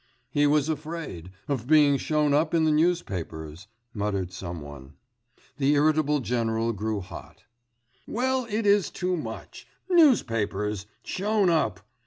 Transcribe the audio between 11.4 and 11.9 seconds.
up!